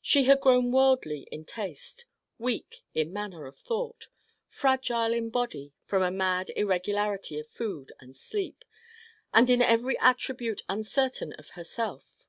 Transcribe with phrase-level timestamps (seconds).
[0.00, 2.06] She had grown worldly in taste,
[2.38, 4.08] weak in manner of thought,
[4.48, 8.64] fragile in body from a mad irregularity of food and sleep,
[9.34, 12.26] and in every attribute uncertain of herself.